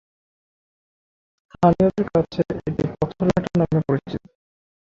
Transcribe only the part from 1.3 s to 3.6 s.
স্থানীয়দের কাছে এটি পাথরঘাটা